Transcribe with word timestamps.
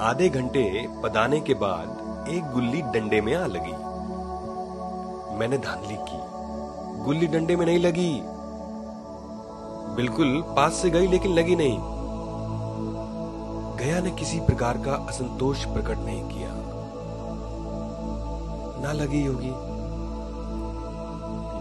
आधे 0.00 0.28
घंटे 0.28 0.88
पदाने 1.02 1.40
के 1.40 1.54
बाद 1.54 2.26
एक 2.28 2.44
गुल्ली 2.44 2.82
डंडे 2.82 3.20
में 3.20 3.34
आ 3.34 3.46
लगी। 3.46 3.72
मैंने 5.38 5.58
धांधली 5.58 5.96
की। 6.00 6.18
गुल्ली 7.04 7.26
डंडे 7.26 7.56
में 7.56 7.66
नहीं 7.66 7.78
लगी। 7.78 8.20
बिल्कुल 9.96 10.42
पास 10.56 10.72
से 10.72 10.90
गई, 10.90 11.06
लेकिन 11.06 11.32
लगी 11.32 11.56
नहीं। 11.56 11.78
गया 13.76 14.00
ने 14.00 14.10
किसी 14.10 14.40
प्रकार 14.40 14.78
का 14.78 14.92
असंतोष 14.92 15.64
प्रकट 15.64 15.98
नहीं 15.98 16.28
किया। 16.28 16.50
ना 18.82 18.92
लगी 18.92 19.26
होगी। 19.26 19.50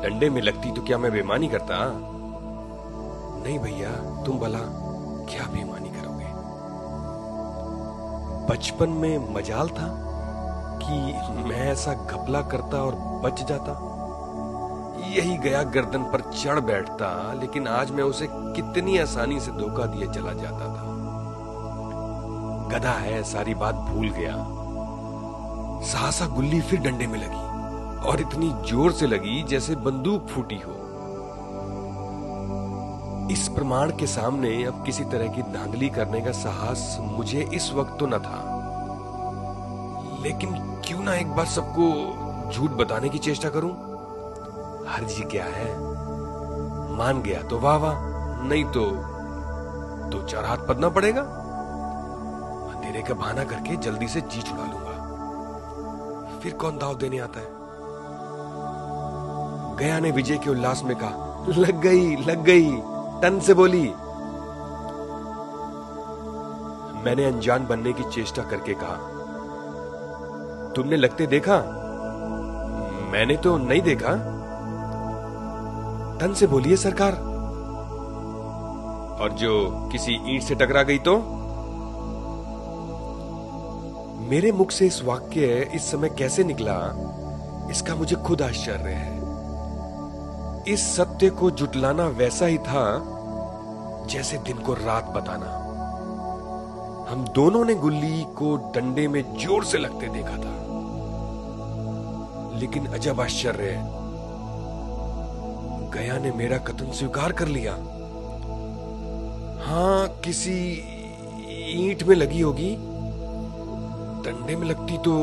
डंडे 0.01 0.29
में 0.29 0.41
लगती 0.41 0.71
तो 0.71 0.81
क्या 0.81 0.97
मैं 0.97 1.11
बेमानी 1.11 1.47
करता 1.47 1.77
नहीं 3.45 3.59
भैया, 3.59 4.23
तुम 4.23 4.39
भला 4.39 4.59
क्या 5.31 5.43
बेमानी 5.53 5.89
बचपन 8.49 8.89
में 8.89 9.33
मजाल 9.33 9.69
था 9.69 9.87
कि 10.81 10.95
मैं 11.43 11.61
ऐसा 11.61 11.93
घपला 11.93 12.41
करता 12.41 12.77
और 12.77 12.95
बच 13.23 13.43
जाता। 13.49 13.73
यही 15.07 15.37
गया 15.37 15.63
गर्दन 15.63 16.03
पर 16.03 16.21
चढ़ 16.31 16.59
बैठता, 16.59 17.33
लेकिन 17.33 17.67
आज 17.67 17.91
मैं 17.91 18.03
उसे 18.03 18.27
कितनी 18.31 18.97
आसानी 18.97 19.39
से 19.39 19.51
धोखा 19.51 19.85
दिए 19.85 20.07
चला 20.07 20.33
जाता 20.33 20.67
था। 20.67 20.93
गधा 22.71 22.91
है, 22.91 23.23
सारी 23.23 23.53
बात 23.55 23.75
भूल 23.89 24.09
गया। 24.09 24.35
सहसा 25.85 26.25
गुल्ली 26.27 26.61
फिर 26.61 26.79
डंडे 26.81 27.07
में 27.07 27.19
लगी 27.19 28.07
और 28.09 28.21
इतनी 28.21 28.53
ज़ोर 28.69 28.91
से 28.91 29.07
लगी 29.07 29.43
जैसे 29.43 29.75
बंदूक 29.75 30.27
फूटी 30.27 30.61
हो। 30.65 30.73
इस 33.31 33.47
प्रमाण 33.47 33.91
के 33.91 34.07
सामने 34.07 34.63
अब 34.63 34.83
किसी 34.85 35.03
तरह 35.03 35.27
की 35.27 35.41
धांधली 35.41 35.89
करने 35.89 36.21
का 36.21 36.31
साहस 36.31 36.97
मुझे 37.01 37.49
इस 37.53 37.71
वक्त 37.73 37.97
तो 37.99 38.07
न 38.07 38.17
था। 38.17 38.41
लेकिन 40.23 40.49
क्यों 40.85 41.03
ना 41.03 41.15
एक 41.15 41.27
बार 41.27 41.45
सबको 41.45 42.51
झूठ 42.53 42.71
बताने 42.71 43.09
की 43.09 43.17
चेष्टा 43.17 43.49
करूँ? 43.49 43.71
हर्जी 44.87 45.23
क्या 45.23 45.45
है? 45.45 45.73
मान 46.97 47.21
गया 47.21 47.41
तो 47.41 47.59
वाह 47.59 47.75
वाह, 47.75 47.95
नहीं 48.47 48.65
तो 48.65 48.85
दो 48.85 50.19
तो 50.19 50.27
चार 50.27 50.45
हाथ 50.45 50.57
पदना 50.57 50.89
पड़ेगा। 50.89 51.21
अंधेरे 52.71 53.01
का 53.01 53.13
बहाना 53.13 53.43
करके 53.43 53.75
जल्दी 53.75 54.07
से 54.07 54.21
जी 54.21 54.41
छुड़ा 54.41 54.63
लूँगा। 54.63 56.39
फिर 56.39 56.53
कौन 56.53 56.77
दाव 56.77 56.97
देने 56.97 57.19
आता 57.19 57.39
है? 57.39 57.47
गया 59.77 59.99
ने 59.99 60.11
विजय 60.11 60.37
के 60.37 60.49
उल्लास 60.49 60.83
में 60.83 60.95
कहा, 60.95 61.45
लग 61.57 61.81
गई 61.81 62.15
लग 62.15 62.43
गई। 62.43 62.94
तन 63.21 63.39
से 63.39 63.53
बोली, 63.53 63.89
मैंने 67.03 67.25
अनजान 67.25 67.67
बनने 67.67 67.93
की 67.93 68.03
चेष्टा 68.03 68.43
करके 68.43 68.73
कहा। 68.73 68.95
तुमने 70.75 70.95
लगते 70.95 71.27
देखा? 71.27 71.57
मैंने 73.11 73.37
तो 73.37 73.57
नहीं 73.57 73.81
देखा। 73.81 74.15
तन 76.21 76.33
से 76.33 76.47
बोलिए, 76.47 76.75
सरकार। 76.75 77.13
और 79.21 79.31
जो 79.31 79.89
किसी 79.91 80.11
ईंट 80.11 80.43
से 80.43 80.55
टकरा 80.55 80.83
गई 80.83 80.97
तो? 80.97 81.17
मेरे 84.29 84.51
मुख 84.51 84.71
से 84.71 84.87
इस 84.87 85.03
वाक्य 85.03 85.71
इस 85.75 85.91
समय 85.91 86.09
कैसे 86.09 86.43
निकला? 86.43 86.77
इसका 87.71 87.95
मुझे 87.95 88.15
खुद 88.15 88.41
आश्चर्य 88.41 88.89
है। 88.89 89.14
इस 90.67 90.95
सत्य 90.95 91.29
को 91.29 91.51
जुटलाना 91.51 92.07
वैसा 92.07 92.45
ही 92.45 92.57
था 92.57 93.03
जैसे 94.09 94.37
दिन 94.37 94.57
को 94.57 94.73
रात 94.73 95.05
बताना। 95.05 95.45
हम 97.11 97.27
दोनों 97.35 97.65
ने 97.65 97.75
गुल्ली 97.75 98.23
को 98.23 98.57
डंडे 98.57 99.07
में 99.07 99.37
ज़ोर 99.37 99.65
से 99.65 99.77
लगते 99.77 100.07
देखा 100.07 100.37
था। 100.37 100.55
लेकिन 102.59 102.85
अजब 102.85 103.21
आश्चर्य, 103.21 103.71
गया 105.93 106.17
ने 106.17 106.31
मेरा 106.31 106.57
कथन 106.57 106.91
स्वीकार 106.91 107.31
कर 107.31 107.47
लिया। 107.47 107.73
हाँ, 109.65 110.07
किसी 110.07 110.57
ईंट 111.83 112.03
में 112.03 112.15
लगी 112.15 112.41
होगी। 112.41 112.75
डंडे 114.25 114.55
में 114.55 114.67
लगती 114.67 114.97
तो 114.97 115.15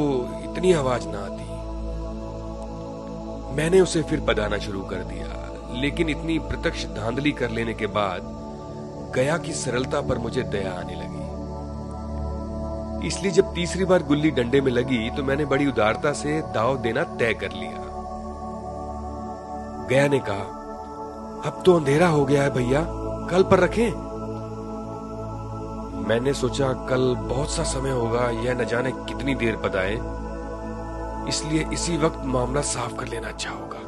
इतनी 0.45 0.73
आवाज़ 0.73 1.09
ना 1.09 1.19
आती। 1.19 1.43
मैंने 3.57 3.81
उसे 3.81 4.03
फिर 4.03 4.21
पदाना 4.21 4.59
शुरू 4.59 4.83
कर 4.83 4.97
दिया। 4.97 5.42
लेकिन 5.73 6.09
इतनी 6.09 6.39
प्रत्यक्ष 6.41 6.85
धांधली 6.97 7.33
कर 7.33 7.51
लेने 7.51 7.75
के 7.75 7.87
बाद 7.97 8.31
गया 9.15 9.37
की 9.39 9.53
सरलता 9.53 10.01
पर 10.01 10.19
मुझे 10.19 10.43
दया 10.43 10.73
आने 10.73 10.95
लगी। 10.95 11.21
इसलिए 13.07 13.33
जब 13.33 13.55
तीसरी 13.55 13.85
बार 13.85 14.03
गुल्ली 14.03 14.31
डंडे 14.31 14.61
में 14.61 14.71
लगी 14.73 15.11
तो 15.11 15.23
मैंने 15.25 15.45
बड़ी 15.45 15.67
उदारता 15.67 16.13
से 16.13 16.41
दाव 16.55 16.77
देना 16.83 17.03
तय 17.05 17.35
कर 17.35 17.53
लिया। 17.53 17.81
गया 19.91 20.07
ने 20.09 20.19
कहा, 20.21 20.45
अब 21.47 21.63
तो 21.67 21.75
अंधेरा 21.77 22.09
हो 22.09 22.25
गया 22.25 22.43
है 22.43 22.51
भैया, 22.51 22.85
कल 23.31 23.43
पर 23.43 23.61
रखें। 23.61 23.91
मैंने 26.09 26.33
सोचा, 26.35 26.73
कल 26.89 27.15
बहुत 27.19 27.51
सा 27.51 27.63
समय 27.65 27.91
होगा, 27.91 28.29
यह 28.41 28.55
न 28.55 28.65
जाने 28.65 28.93
कितनी 29.09 29.35
देर 29.35 29.57
पदाए 29.57 29.95
इसलिए 31.29 31.67
इसी 31.73 31.97
वक्त 31.97 32.23
मामला 32.27 32.61
साफ़ 32.69 32.95
कर 32.97 33.09
लेना 33.09 33.29
अच्छा 33.29 33.51
होगा। 33.51 33.82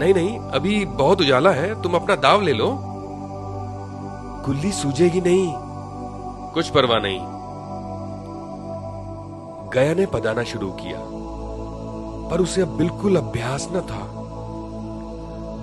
नहीं 0.00 0.14
नहीं 0.14 0.38
अभी 0.38 0.84
बहुत 0.84 1.20
उजाला 1.20 1.50
है 1.50 1.82
तुम 1.82 1.94
अपना 1.94 2.16
दाव 2.16 2.40
ले 2.40 2.52
लो। 2.52 2.68
गुल्ली 4.46 4.72
सूझेगी 4.72 5.20
नहीं। 5.20 5.52
कुछ 6.54 6.68
परवाह 6.68 6.98
नहीं। 6.98 7.20
गया 9.70 9.94
ने 9.94 10.06
पदाना 10.06 10.42
शुरू 10.42 10.70
किया 10.72 11.00
पर 12.30 12.40
उसे 12.40 12.62
अब 12.62 12.68
बिल्कुल 12.68 13.16
अभ्यास 13.16 13.68
न 13.72 13.80
था। 13.80 14.00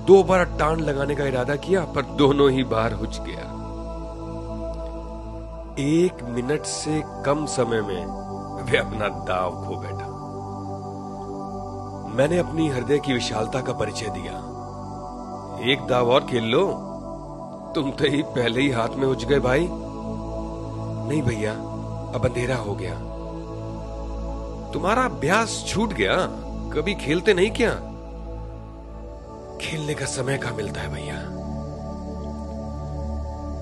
दो 0.06 0.24
बार 0.24 0.44
टांड 0.60 0.82
लगाने 0.82 1.16
का 1.16 1.26
इरादा 1.26 1.56
किया 1.56 1.82
पर 1.86 2.02
दोनों 2.02 2.50
ही 2.52 2.64
बार 2.64 2.94
हुच 2.94 3.20
गया। 3.22 3.46
एक 5.80 6.24
मिनट 6.24 6.64
से 6.66 7.02
कम 7.26 7.46
समय 7.46 7.82
में 7.82 8.06
वे 8.64 8.78
अपना 8.78 9.08
दाव 9.26 9.52
खो 9.66 9.76
बैठा। 9.82 10.07
मैंने 12.18 12.38
अपनी 12.38 12.68
हृदय 12.70 13.00
की 13.00 13.14
विशालता 13.14 13.62
का 13.62 13.74
परिचय 13.74 14.06
दिया। 14.06 14.34
एक 15.72 15.88
दाव 15.88 16.12
और 16.12 16.26
खेल 16.26 16.44
लो। 16.44 16.68
तुम 17.76 17.92
तो 17.92 18.06
ही 18.06 18.22
पहले 18.22 18.62
ही 18.62 18.70
हाथ 18.70 18.90
में 18.90 19.08
उज 19.08 19.26
गए 19.26 19.40
भाई। 19.40 19.68
नहीं 21.10 21.22
भैया, 21.22 21.54
अब 22.16 22.22
अंधेरा 22.26 22.56
हो 22.56 22.76
गया। 22.76 22.94
तुम्हारा 24.74 25.04
अभ्यास 25.04 25.66
छूट 25.68 25.94
गया। 25.94 26.16
कभी 26.74 26.96
खेलते 26.96 27.34
नहीं 27.34 27.52
क्या? 27.52 27.72
खेलने 29.62 29.94
का 29.94 30.06
समय 30.06 30.38
कहा 30.38 30.52
मिलता 30.52 30.82
है 30.82 30.90
भैया? 30.90 31.18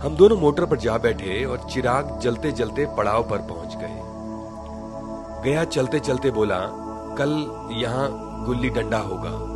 हम 0.05 0.15
दोनों 0.15 0.37
मोटर 0.37 0.65
पर 0.65 0.77
जा 0.77 0.97
बैठे 0.97 1.45
और 1.45 1.69
चिराग 1.69 2.19
जलते 2.19 2.51
जलते 2.51 2.85
पड़ाव 2.85 3.29
पर 3.29 3.37
पहुँच 3.37 3.75
गए। 3.75 4.01
गया 5.43 5.63
चलते 5.63 5.99
चलते 5.99 6.31
बोला 6.31 6.84
कल 7.17 7.47
यहाँ 7.71 8.09
गुल्ली 8.45 8.69
डंडा 8.69 8.97
होगा। 8.97 9.55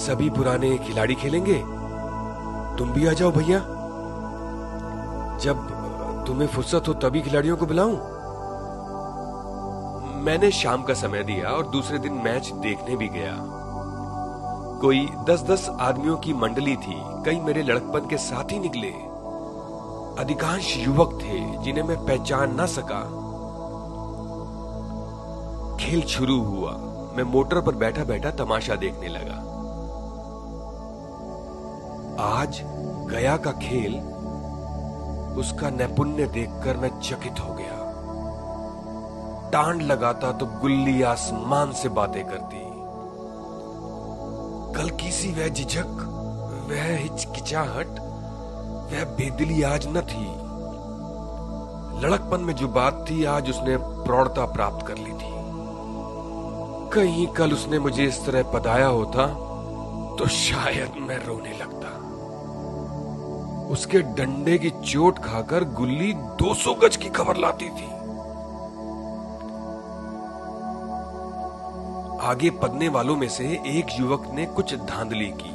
सभी 0.00 0.30
पुराने 0.30 0.78
खिलाड़ी 0.78 1.14
खेलेंगे? 1.14 1.64
तुम 2.78 2.90
भी 2.90 3.06
आ 3.06 3.12
जाओ 3.12 3.30
भैया। 3.30 3.58
जब 5.38 5.76
तुम्हें 6.26 6.48
फुर्सत 6.48 6.84
हो 6.88 6.94
तभी 6.94 7.20
खिलाड़ियों 7.20 7.56
को 7.56 7.66
बुलाऊं। 7.66 7.96
मैंने 10.22 10.50
शाम 10.50 10.82
का 10.82 10.94
समय 10.94 11.22
दिया 11.22 11.50
और 11.50 11.66
दूसरे 11.66 11.98
दिन 11.98 12.12
मैच 12.12 12.52
देखने 12.52 12.96
भी 12.96 13.08
गया। 13.08 13.36
कोई 14.80 15.08
दस 15.28 15.42
दस 15.42 15.68
आदमियों 15.80 16.16
की 16.16 16.32
मंडली 16.32 16.76
थी। 16.76 16.96
कई 16.96 17.40
मेरे 17.40 17.62
लड़कपन 17.62 18.08
के 18.08 18.16
साथ 18.16 18.52
ही 18.52 18.58
निकले। 18.58 19.16
अधिकांश 20.22 20.76
युवक 20.76 21.18
थे 21.22 21.58
जिन्हें 21.58 21.84
मैं 21.84 22.04
पहचान 22.06 22.54
ना 22.54 22.66
सका। 22.66 23.25
खेल 25.80 26.02
शुरू 26.02 26.40
हुआ। 26.40 26.70
मैं 27.16 27.22
मोटर 27.22 27.60
पर 27.60 27.74
बैठा 27.74 28.04
बैठा 28.04 28.30
तमाशा 28.30 28.74
देखने 28.74 29.08
लगा। 29.08 29.34
आज 32.24 32.60
गया 33.10 33.36
का 33.36 33.52
खेल, 33.52 33.94
उसका 35.38 35.70
नैपुण्य 35.70 36.26
देखकर 36.26 36.76
मैं 36.76 37.00
चकित 37.00 37.40
हो 37.40 37.54
गया। 37.54 37.76
टांड 39.52 39.82
लगाता 39.82 40.32
तो 40.32 40.46
गुल्ली 40.46 41.02
आसमान 41.02 41.72
से 41.72 41.88
बातें 41.88 42.24
करती। 42.24 42.66
कल 44.76 44.90
की 44.90 45.10
सी 45.12 45.32
वह 45.32 45.48
झिझक, 45.48 46.02
वह 46.70 46.96
हिचकिचाहट, 46.96 48.00
वह 48.90 49.04
बेदिली 49.04 49.62
आज 49.62 49.86
न 49.86 50.00
थी। 50.00 50.26
लड़कपन 52.00 52.40
में 52.40 52.54
जो 52.54 52.68
बात 52.68 53.06
थी, 53.10 53.24
आज 53.24 53.50
उसने 53.50 53.76
प्रौढ़ता 53.76 54.44
प्राप्त 54.44 54.86
कर 54.86 54.94
ली 54.94 55.12
थी। 55.12 55.35
कहीं 56.94 57.26
कल 57.26 57.52
उसने 57.52 57.78
मुझे 57.78 58.04
इस 58.04 58.24
तरह 58.26 58.42
पदाया 58.42 58.86
होता 58.86 59.26
तो 60.18 60.26
शायद 60.28 60.92
मैं 61.00 61.16
रोने 61.26 61.52
लगता। 61.58 61.94
उसके 63.72 63.98
डंडे 63.98 64.58
की 64.58 64.70
चोट 64.70 65.18
खाकर 65.18 65.64
गुल्ली 65.64 66.12
200 66.12 66.74
गज 66.74 66.96
की 66.96 67.08
खबर 67.08 67.36
लाती 67.36 67.68
थी। 67.68 67.88
आगे 72.22 72.50
पदने 72.62 72.88
वालों 72.88 73.16
में 73.16 73.28
से 73.28 73.44
एक 73.66 73.86
युवक 74.00 74.26
ने 74.34 74.46
कुछ 74.46 74.74
धांधली 74.74 75.32
की। 75.36 75.54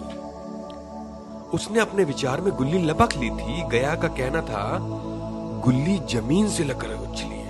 उसने 1.54 1.80
अपने 1.80 2.04
विचार 2.04 2.42
में 2.42 2.54
गुल्ली 2.54 2.84
लपक 2.84 3.18
ली 3.18 3.30
थी। 3.30 3.64
गया 3.70 3.96
का 3.96 4.08
कहना 4.08 4.42
था, 4.42 4.78
गुल्ली 5.66 5.98
ज़मीन 6.10 6.50
से 6.50 6.64
लकर 6.64 6.94
उछली। 7.10 7.41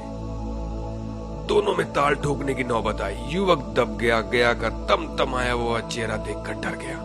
दोनों 1.51 1.73
में 1.75 1.85
ताल 1.93 2.15
ठोकने 2.15 2.53
की 2.53 2.63
नौबत 2.63 3.01
आई। 3.01 3.15
युवक 3.29 3.63
दब 3.77 3.97
गया 3.97 4.19
गया 4.33 4.53
का 4.53 4.69
तम 4.87 5.05
तम 5.17 5.33
आया 5.35 5.55
वो 5.55 5.79
चेहरा 5.87 6.17
देखकर 6.27 6.53
डर 6.61 6.75
गया। 6.77 6.97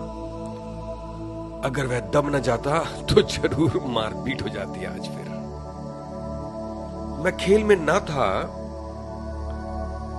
अगर 1.65 1.87
वह 1.87 2.01
दब 2.11 2.35
न 2.35 2.41
जाता 2.41 2.79
तो 3.09 3.23
ज़रूर 3.25 3.81
मारपीट 3.89 4.43
हो 4.43 4.49
जाती 4.49 4.85
आज 4.85 5.09
फिर। 5.09 5.29
मैं 7.25 7.37
खेल 7.37 7.65
में 7.65 7.77
ना 7.77 7.99
था, 8.03 8.29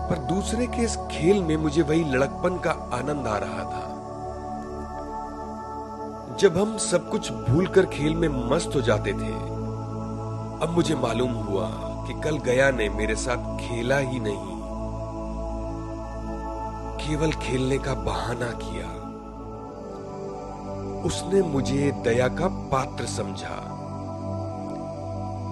पर 0.09 0.17
दूसरे 0.27 0.67
के 0.67 0.83
इस 0.83 0.97
खेल 1.11 1.41
में 1.43 1.55
मुझे 1.57 1.81
वही 1.83 2.03
लड़कपन 2.11 2.57
का 2.57 2.71
आनंद 2.93 3.27
आ 3.27 3.37
रहा 3.37 3.63
था। 3.65 3.85
जब 6.37 6.57
हम 6.57 6.77
सब 6.83 7.09
कुछ 7.09 7.31
भूलकर 7.49 7.85
खेल 7.85 8.15
में 8.15 8.29
मस्त 8.51 8.75
हो 8.75 8.81
जाते 8.81 9.13
थे, 9.13 9.35
अब 10.61 10.73
मुझे 10.75 10.95
मालूम 10.97 11.43
हुआ 11.45 11.67
कि 12.07 12.13
कल 12.13 12.37
गया 12.37 12.71
ने 12.71 12.89
मेरे 12.89 13.15
साथ 13.15 13.57
खेला 13.57 13.97
ही 13.97 14.19
नहीं। 14.19 14.57
केवल 16.97 17.31
खेलने 17.31 17.77
का 17.77 17.93
बहाना 17.93 18.51
किया। 18.51 19.07
उसने 21.03 21.41
मुझे 21.41 21.91
दया 21.91 22.27
का 22.27 22.47
पात्र 22.47 23.05
समझा। 23.05 23.73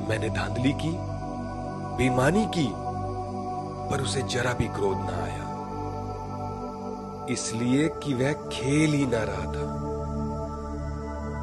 मैंने 0.09 0.29
धांधली 0.29 0.73
की, 0.73 0.97
बेईमानी 1.97 2.45
की, 2.45 2.73
पर 3.91 4.01
उसे 4.01 4.21
जरा 4.21 4.53
भी 4.53 4.67
क्रोध 4.67 4.97
ना 4.97 5.23
आया। 5.23 5.45
इसलिए 7.29 7.89
कि 7.89 8.13
वह 8.13 8.33
खेल 8.33 8.93
ही 8.93 9.05
ना 9.05 9.19
रहा 9.23 9.51
था। 9.51 9.85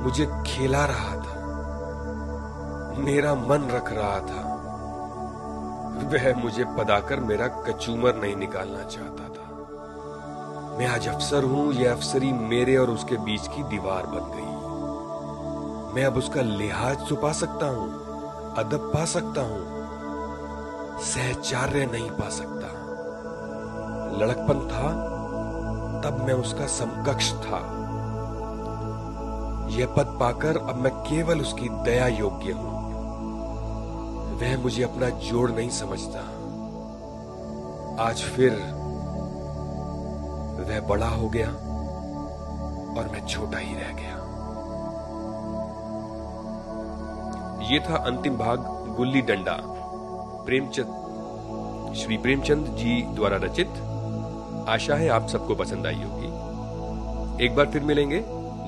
मुझे 0.03 0.27
खेला 0.47 0.85
रहा 0.85 1.17
था। 1.17 1.33
मेरा 2.99 3.35
मन 3.35 3.69
रख 3.71 3.93
रहा 3.93 4.21
था। 4.21 4.52
वह 6.03 6.35
मुझे 6.37 6.65
पदाकर 6.65 7.21
मेरा 7.21 7.47
कचूमर 7.47 8.15
नहीं 8.15 8.37
निकालना 8.37 8.83
चाहता 8.83 9.29
था। 9.29 10.79
मैं 10.79 10.87
आज 10.87 11.09
अफसर 11.09 11.45
हूँ, 11.45 11.73
यह 11.75 11.93
अफसरी 11.93 12.33
मेरे 12.33 12.77
और 12.77 12.91
उसके 12.91 13.17
बीच 13.17 13.47
की 13.47 13.63
दीवार 13.63 14.07
बन 14.07 14.31
गई। 14.35 14.51
मैं 15.95 16.05
अब 16.05 16.17
उसका 16.17 16.41
लिहाज 16.41 17.09
छुपा 17.09 17.33
सकता 17.33 17.67
हूँ, 17.67 17.89
अदब 18.57 18.91
पा 18.95 19.05
सकता 19.05 19.41
हूँ, 19.41 19.63
सहचार्य 21.03 21.87
नहीं 21.87 22.11
पा 22.11 22.29
सकता। 22.29 22.69
लड़कपन 24.19 24.61
था, 24.69 24.91
तब 26.01 26.25
मैं 26.27 26.35
उसका 26.35 26.67
समकक्ष 26.67 27.33
था। 27.33 27.59
यह 29.71 29.87
पद 29.87 30.17
पाकर 30.21 30.57
अब 30.57 30.77
मैं 30.77 30.93
केवल 30.93 31.41
उसकी 31.41 31.69
दया 31.69 32.07
योग्य 32.07 32.53
हूँ। 32.53 32.82
वह 34.43 34.59
मुझे 34.59 34.83
अपना 34.83 35.09
जोड़ 35.09 35.51
नहीं 35.51 35.71
समझता। 35.71 36.19
आज 38.05 38.17
फिर 38.17 38.51
वह 40.71 40.81
बड़ा 40.89 41.09
हो 41.09 41.29
गया 41.29 41.49
और 42.99 43.09
मैं 43.13 43.27
छोटा 43.27 43.59
ही 43.59 43.75
रह 43.75 43.93
गया। 43.93 44.13
ये 47.73 47.81
था 47.81 47.97
अंतिम 47.97 48.37
भाग, 48.37 48.59
गुल्ली 48.97 49.21
डंडा। 49.21 49.59
प्रेमचंद, 50.47 51.95
श्री 51.97 52.17
प्रेमचंद 52.17 52.67
जी 52.67 53.03
द्वारा 53.03 53.37
रचित। 53.37 53.69
आशा 54.69 54.95
है 54.95 55.09
आप 55.09 55.29
सबको 55.29 55.55
पसंद 55.55 55.87
आई 55.87 56.03
होगी। 56.03 56.27
एक 57.47 57.57
बार 57.57 57.67
फिर 57.67 57.83
मिलेंगे। 57.83 58.21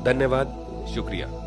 धन्यवाद। 0.04 0.46
शुक्रिया। 0.94 1.43